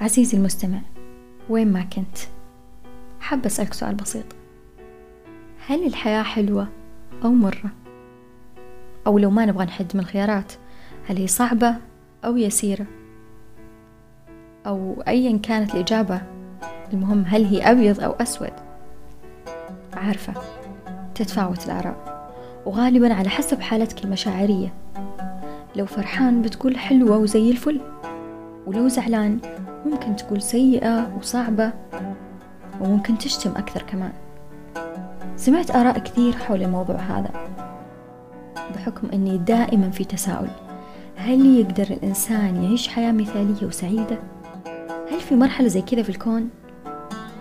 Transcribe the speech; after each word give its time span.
عزيزي 0.00 0.36
المستمع 0.38 0.78
وين 1.48 1.72
ما 1.72 1.82
كنت 1.82 2.18
حابة 3.20 3.46
أسألك 3.46 3.74
سؤال 3.74 3.94
بسيط 3.94 4.24
هل 5.66 5.86
الحياة 5.86 6.22
حلوة 6.22 6.68
أو 7.24 7.30
مرة؟ 7.30 7.70
أو 9.06 9.18
لو 9.18 9.30
ما 9.30 9.46
نبغى 9.46 9.64
نحد 9.64 9.86
من 9.94 10.00
الخيارات 10.00 10.52
هل 11.08 11.16
هي 11.16 11.26
صعبة 11.26 11.76
أو 12.24 12.36
يسيرة؟ 12.36 12.86
أو 14.66 15.02
أيا 15.08 15.38
كانت 15.38 15.74
الإجابة 15.74 16.22
المهم 16.92 17.24
هل 17.26 17.44
هي 17.44 17.62
أبيض 17.70 18.00
أو 18.00 18.12
أسود؟ 18.12 18.52
عارفة 19.92 20.34
تتفاوت 21.14 21.66
الآراء 21.66 22.26
وغالبا 22.66 23.14
على 23.14 23.28
حسب 23.28 23.60
حالتك 23.60 24.04
المشاعرية 24.04 24.74
لو 25.76 25.86
فرحان 25.86 26.42
بتقول 26.42 26.78
حلوة 26.78 27.16
وزي 27.16 27.50
الفل 27.50 27.80
ولو 28.66 28.88
زعلان 28.88 29.38
ممكن 29.86 30.16
تقول 30.16 30.42
سيئة 30.42 31.16
وصعبة 31.18 31.72
وممكن 32.80 33.18
تشتم 33.18 33.50
أكثر 33.50 33.82
كمان 33.82 34.12
سمعت 35.36 35.76
آراء 35.76 35.98
كثير 35.98 36.32
حول 36.32 36.62
الموضوع 36.62 36.96
هذا 36.96 37.30
بحكم 38.74 39.08
أني 39.12 39.38
دائما 39.38 39.90
في 39.90 40.04
تساؤل 40.04 40.48
هل 41.16 41.46
يقدر 41.60 41.84
الإنسان 41.84 42.64
يعيش 42.64 42.88
حياة 42.88 43.12
مثالية 43.12 43.66
وسعيدة؟ 43.66 44.18
هل 45.12 45.20
في 45.20 45.36
مرحلة 45.36 45.68
زي 45.68 45.82
كذا 45.82 46.02
في 46.02 46.08
الكون؟ 46.08 46.50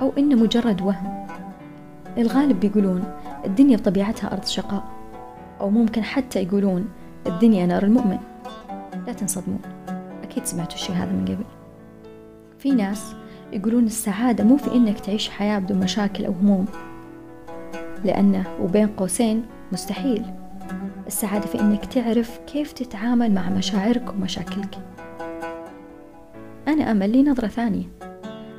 أو 0.00 0.12
إنه 0.18 0.36
مجرد 0.36 0.82
وهم؟ 0.82 1.26
الغالب 2.18 2.60
بيقولون 2.60 3.04
الدنيا 3.44 3.76
بطبيعتها 3.76 4.32
أرض 4.32 4.44
شقاء 4.44 4.84
أو 5.60 5.70
ممكن 5.70 6.04
حتى 6.04 6.42
يقولون 6.42 6.88
الدنيا 7.26 7.66
نار 7.66 7.82
المؤمن 7.82 8.18
لا 9.06 9.12
تنصدمون 9.12 9.60
أكيد 10.22 10.44
سمعتوا 10.44 10.74
الشي 10.74 10.92
هذا 10.92 11.12
من 11.12 11.24
قبل 11.24 11.61
في 12.62 12.70
ناس 12.70 13.14
يقولون 13.52 13.84
السعادة 13.84 14.44
مو 14.44 14.56
في 14.56 14.74
إنك 14.74 15.00
تعيش 15.00 15.28
حياة 15.28 15.58
بدون 15.58 15.78
مشاكل 15.78 16.24
أو 16.24 16.32
هموم 16.32 16.66
لأنه 18.04 18.44
وبين 18.60 18.86
قوسين 18.86 19.42
مستحيل. 19.72 20.24
السعادة 21.06 21.46
في 21.46 21.60
إنك 21.60 21.84
تعرف 21.84 22.38
كيف 22.46 22.72
تتعامل 22.72 23.34
مع 23.34 23.50
مشاعرك 23.50 24.10
ومشاكلك. 24.10 24.78
أنا 26.68 26.90
أمل 26.90 27.10
لي 27.10 27.22
نظرة 27.22 27.46
ثانية 27.46 27.84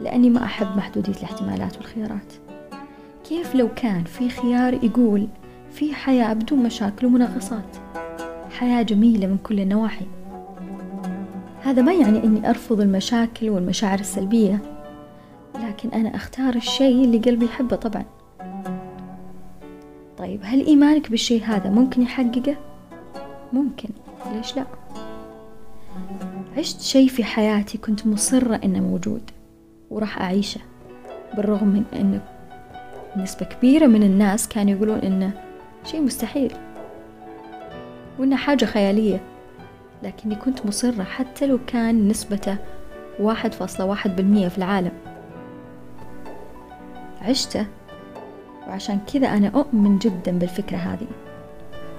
لأني 0.00 0.30
ما 0.30 0.44
أحب 0.44 0.76
محدودية 0.76 1.12
الاحتمالات 1.12 1.76
والخيارات. 1.76 2.32
كيف 3.28 3.54
لو 3.54 3.68
كان 3.76 4.04
في 4.04 4.28
خيار 4.28 4.74
يقول 4.74 5.28
في 5.70 5.94
حياة 5.94 6.32
بدون 6.32 6.58
مشاكل 6.58 7.06
ومنغصات؟ 7.06 7.76
حياة 8.58 8.82
جميلة 8.82 9.26
من 9.26 9.38
كل 9.38 9.60
النواحي. 9.60 10.06
هذا 11.62 11.82
ما 11.82 11.92
يعني 11.92 12.24
أني 12.24 12.50
أرفض 12.50 12.80
المشاكل 12.80 13.50
والمشاعر 13.50 13.98
السلبية 13.98 14.58
لكن 15.54 15.88
أنا 15.88 16.16
أختار 16.16 16.54
الشيء 16.54 17.04
اللي 17.04 17.18
قلبي 17.18 17.44
يحبه 17.44 17.76
طبعا 17.76 18.04
طيب 20.18 20.40
هل 20.44 20.66
إيمانك 20.66 21.10
بالشيء 21.10 21.42
هذا 21.44 21.70
ممكن 21.70 22.02
يحققه؟ 22.02 22.56
ممكن 23.52 23.88
ليش 24.32 24.56
لا؟ 24.56 24.66
عشت 26.58 26.80
شيء 26.80 27.08
في 27.08 27.24
حياتي 27.24 27.78
كنت 27.78 28.06
مصرة 28.06 28.60
إنه 28.64 28.80
موجود 28.80 29.22
وراح 29.90 30.20
أعيشه 30.20 30.60
بالرغم 31.36 31.68
من 31.68 31.84
إنه 31.92 32.22
نسبة 33.16 33.46
كبيرة 33.46 33.86
من 33.86 34.02
الناس 34.02 34.48
كانوا 34.48 34.72
يقولون 34.72 34.98
إنه 34.98 35.32
شيء 35.84 36.00
مستحيل 36.00 36.52
وإنها 38.18 38.38
حاجة 38.38 38.64
خيالية 38.64 39.20
لكني 40.02 40.34
كنت 40.34 40.66
مصرة 40.66 41.02
حتى 41.02 41.46
لو 41.46 41.58
كان 41.66 42.08
نسبته 42.08 42.56
واحد 43.20 43.54
فاصلة 43.54 43.86
واحد 43.86 44.16
بالمية 44.16 44.48
في 44.48 44.58
العالم. 44.58 44.92
عشته 47.22 47.66
وعشان 48.68 48.98
كذا 49.12 49.28
أنا 49.28 49.48
أؤمن 49.48 49.98
جدا 49.98 50.38
بالفكرة 50.38 50.76
هذه. 50.76 51.06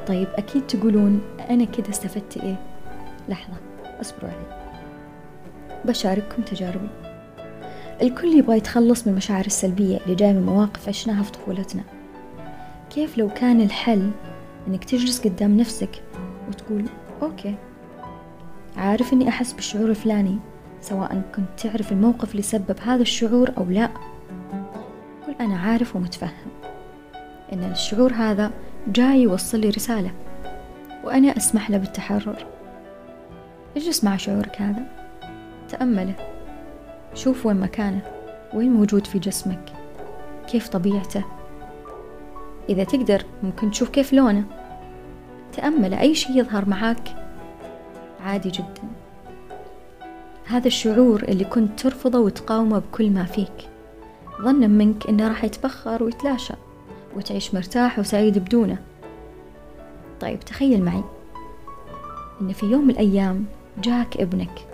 طيب 0.08 0.28
أكيد 0.36 0.68
تقولون 0.68 1.22
أنا 1.50 1.66
كذا 1.66 1.90
استفدت 1.90 2.38
إيه؟ 2.38 2.56
لحظة 3.30 3.54
اصبروا 4.02 4.30
علي. 4.30 4.62
بشارككم 5.86 6.42
تجاربي. 6.42 6.88
الكل 8.02 8.28
يبغى 8.28 8.58
يتخلص 8.58 9.08
من 9.08 9.12
المشاعر 9.14 9.46
السلبية 9.46 9.98
اللي 9.98 10.16
جاية 10.16 10.34
من 10.34 10.46
مواقف 10.46 10.90
عشناها 10.90 11.24
في 11.24 11.32
طفولتنا. 11.32 11.84
كيف 12.90 13.18
لو 13.18 13.30
كان 13.30 13.62
الحل 13.62 14.12
إنك 14.68 14.84
تجلس 14.84 15.28
قدام 15.28 15.58
نفسك 15.58 16.04
وتقول 16.50 16.86
أوكي 17.22 17.56
عارف 18.78 19.14
إني 19.14 19.30
أحس 19.30 19.54
بالشعور 19.54 19.90
الفلاني 19.90 20.40
سواء 20.82 21.22
كنت 21.36 21.60
تعرف 21.60 21.92
الموقف 21.92 22.32
اللي 22.32 22.42
سبب 22.42 22.76
هذا 22.84 23.02
الشعور 23.02 23.52
أو 23.58 23.64
لا. 23.64 23.90
قل 25.28 25.36
أنا 25.42 25.60
عارف 25.60 25.96
ومتفهم 25.96 26.52
إن 27.54 27.64
الشعور 27.64 28.14
هذا 28.14 28.52
جاي 28.88 29.22
يوصل 29.22 29.60
لي 29.60 29.70
رسالة 29.70 30.12
وأنا 31.04 31.38
أسمح 31.38 31.70
له 31.70 31.78
بالتحرر. 31.78 32.46
اجلس 33.78 34.04
مع 34.04 34.18
شعورك 34.18 34.62
هذا؟ 34.62 34.84
تأمله. 35.70 36.16
شوف 37.14 37.46
وين 37.46 37.60
مكانه 37.60 38.02
وين 38.54 38.74
موجود 38.74 39.08
في 39.08 39.20
جسمك. 39.20 39.74
كيف 40.48 40.68
طبيعته؟ 40.68 41.24
إذا 42.70 42.84
تقدر 42.84 43.26
ممكن 43.44 43.72
تشوف 43.72 43.90
كيف 43.90 44.14
لونه. 44.14 44.44
تأمل 45.54 45.94
أي 45.94 46.16
شيء 46.16 46.38
يظهر 46.38 46.70
معاك. 46.70 47.21
عادي 48.26 48.50
جدا. 48.50 48.84
هذا 50.46 50.68
الشعور 50.68 51.24
اللي 51.24 51.46
كنت 51.46 51.80
ترفضه 51.80 52.20
وتقاومه 52.20 52.80
بكل 52.80 53.10
ما 53.10 53.24
فيك. 53.24 53.70
ظنا 54.42 54.68
منك 54.68 55.08
إنه 55.08 55.28
راح 55.28 55.44
يتبخر 55.44 56.04
ويتلاشى 56.04 56.54
وتعيش 57.16 57.54
مرتاح 57.54 58.00
وسعيد 58.00 58.38
بدونه. 58.38 58.78
طيب 60.20 60.40
تخيل 60.40 60.84
معي 60.84 61.04
إن 62.42 62.54
في 62.54 62.66
يوم 62.66 62.84
من 62.84 62.90
الأيام 62.90 63.46
جاك 63.84 64.18
ابنك 64.18 64.68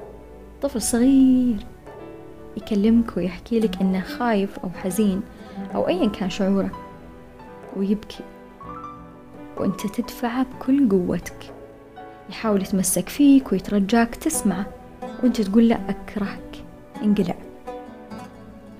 طفل 0.61 0.81
صغير 0.81 1.65
يكلمك 2.57 3.17
ويحكي 3.17 3.59
لك 3.59 3.81
إنه 3.81 4.01
خايف 4.01 4.59
أو 4.59 4.69
حزين 4.69 5.21
أو 5.75 5.87
ايا 5.87 6.09
كان 6.09 6.29
شعوره 6.29 6.71
ويبكي. 7.75 8.23
وأنت 9.57 9.87
تدفعه 9.87 10.43
بكل 10.43 10.89
قوتك. 10.89 11.53
يحاول 12.29 12.61
يتمسك 12.61 13.09
فيك 13.09 13.51
ويترجاك 13.51 14.15
تسمعه 14.15 14.65
وانت 15.23 15.41
تقول 15.41 15.67
لا 15.67 15.79
أكرهك 15.89 16.63
انقلع. 17.03 17.35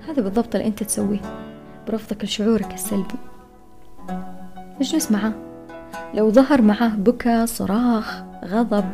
هذا 0.08 0.22
بالضبط 0.22 0.54
اللي 0.54 0.66
انت 0.66 0.82
تسويه. 0.82 1.20
برفضك 1.88 2.24
لشعورك 2.24 2.74
السلبي. 2.74 3.14
اجلس 4.80 5.12
معاه 5.12 5.32
لو 6.14 6.30
ظهر 6.30 6.62
معاه 6.62 6.88
بكى 6.88 7.46
صراخ 7.46 8.22
غضب 8.44 8.84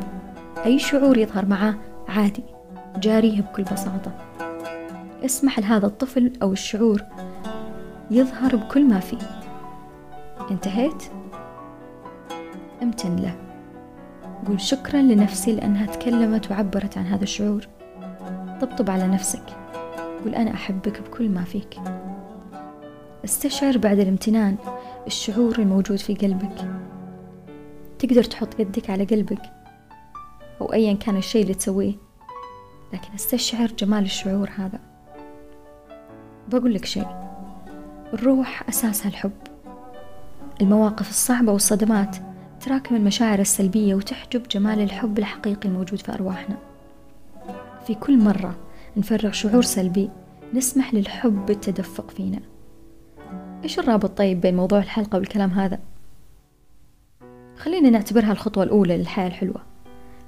أي 0.65 0.79
شعور 0.79 1.17
يظهر 1.17 1.45
معاه 1.45 1.75
عادي. 2.07 2.43
جاريه 2.97 3.41
بكل 3.41 3.63
بساطة. 3.63 4.11
اسمح 5.25 5.59
لهذا 5.59 5.85
الطفل 5.85 6.33
أو 6.41 6.51
الشعور 6.53 7.01
يظهر 8.11 8.55
بكل 8.55 8.85
ما 8.85 8.99
فيه. 8.99 9.17
انتهيت؟ 10.51 11.03
امتن 12.81 13.15
له. 13.15 13.44
قول 14.47 14.61
شكرا 14.61 15.01
لنفسي 15.01 15.55
لأنها 15.55 15.85
تكلمت 15.85 16.51
وعبرت 16.51 16.97
عن 16.97 17.05
هذا 17.05 17.23
الشعور. 17.23 17.67
طبطب 18.61 18.89
على 18.89 19.07
نفسك. 19.07 19.43
قول 20.23 20.35
أنا 20.35 20.53
أحبك 20.53 21.01
بكل 21.01 21.29
ما 21.29 21.43
فيك. 21.43 21.79
استشعر 23.25 23.77
بعد 23.77 23.99
الامتنان 23.99 24.55
الشعور 25.07 25.59
الموجود 25.59 25.97
في 25.97 26.15
قلبك. 26.15 26.71
تقدر 27.99 28.23
تحط 28.23 28.59
يدك 28.59 28.89
على 28.89 29.03
قلبك 29.03 29.41
أو 30.61 30.73
أيا 30.73 30.93
كان 30.93 31.17
الشيء 31.17 31.41
اللي 31.41 31.53
تسويه 31.53 31.93
لكن 32.93 33.13
استشعر 33.15 33.67
جمال 33.67 34.03
الشعور 34.03 34.49
هذا. 34.57 34.79
بقول 36.47 36.73
لك 36.73 36.85
شيء. 36.85 37.07
الروح 38.13 38.69
أساسها 38.69 39.09
الحب. 39.09 39.31
المواقف 40.61 41.09
الصعبة 41.09 41.51
والصدمات 41.51 42.17
تراكم 42.65 42.95
المشاعر 42.95 43.39
السلبية 43.39 43.95
وتحجب 43.95 44.47
جمال 44.47 44.79
الحب 44.79 45.19
الحقيقي 45.19 45.69
الموجود 45.69 46.01
في 46.01 46.13
أرواحنا 46.13 46.57
في 47.87 47.95
كل 47.95 48.17
مرة 48.17 48.55
نفرغ 48.97 49.31
شعور 49.31 49.61
سلبي 49.61 50.09
نسمح 50.53 50.93
للحب 50.93 51.45
بالتدفق 51.45 52.11
فينا 52.11 52.39
إيش 53.63 53.79
الرابط 53.79 54.17
طيب 54.17 54.41
بين 54.41 54.55
موضوع 54.55 54.79
الحلقة 54.79 55.17
والكلام 55.17 55.49
هذا؟ 55.49 55.79
خلينا 57.57 57.89
نعتبرها 57.89 58.31
الخطوة 58.31 58.63
الأولى 58.63 58.97
للحياة 58.97 59.27
الحلوة 59.27 59.61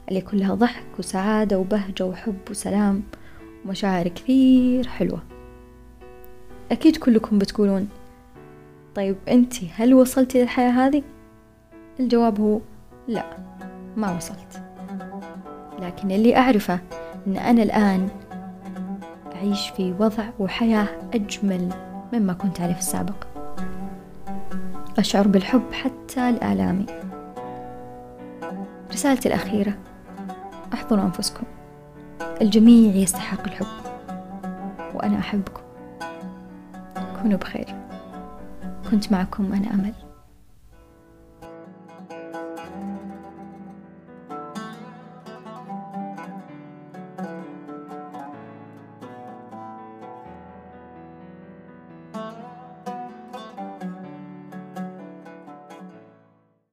اللي 0.09 0.21
كلها 0.21 0.55
ضحك 0.55 0.99
وسعادة 0.99 1.59
وبهجة 1.59 2.05
وحب 2.05 2.39
وسلام 2.49 3.03
ومشاعر 3.65 4.07
كثير 4.07 4.87
حلوة 4.87 5.23
أكيد 6.71 6.97
كلكم 6.97 7.37
بتقولون 7.39 7.87
طيب 8.95 9.15
أنتي 9.27 9.69
هل 9.75 9.93
وصلتي 9.93 10.41
للحياة 10.41 10.71
هذه؟ 10.71 11.03
الجواب 11.99 12.39
هو 12.41 12.59
لا 13.07 13.23
ما 13.97 14.15
وصلت. 14.15 14.61
لكن 15.79 16.11
اللي 16.11 16.37
أعرفه 16.37 16.79
أن 17.27 17.37
أنا 17.37 17.63
الآن 17.63 18.09
أعيش 19.35 19.69
في 19.69 19.93
وضع 19.99 20.23
وحياة 20.39 20.87
أجمل 21.13 21.69
مما 22.13 22.33
كنت 22.33 22.61
عليه 22.61 22.73
في 22.73 22.79
السابق. 22.79 23.27
أشعر 24.97 25.27
بالحب 25.27 25.73
حتى 25.73 26.31
لآلامي. 26.31 26.85
رسالتي 28.91 29.27
الأخيرة 29.29 29.73
احضروا 30.73 31.03
أنفسكم. 31.03 31.43
الجميع 32.41 32.95
يستحق 32.95 33.43
الحب 33.43 33.65
وأنا 34.93 35.19
أحبكم. 35.19 35.61
كونوا 37.21 37.37
بخير. 37.37 37.75
كنت 38.91 39.11
معكم 39.11 39.53
أنا 39.53 39.73
أمل. 39.73 39.93